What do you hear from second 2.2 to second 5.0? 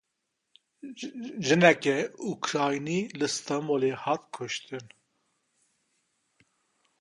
Ukraynî li Stenbolê hat kuştin.